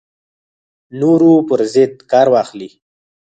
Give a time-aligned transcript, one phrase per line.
[0.99, 2.69] نورو پر ضد کار واخلي